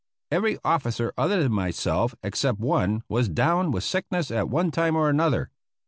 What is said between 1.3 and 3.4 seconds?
than myself except one was